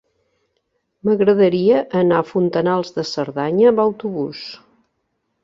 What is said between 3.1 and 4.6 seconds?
Cerdanya amb autobús.